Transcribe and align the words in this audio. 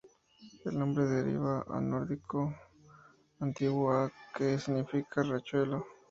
El 0.65 0.79
nombre 0.79 1.05
deriva 1.05 1.63
del 1.69 1.87
nórdico 1.87 2.55
antiguo 3.39 3.91
"á", 3.93 4.11
que 4.35 4.57
significa 4.57 5.21
riachuelo. 5.21 5.85